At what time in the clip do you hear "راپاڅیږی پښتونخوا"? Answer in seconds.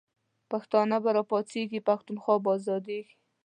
1.17-2.35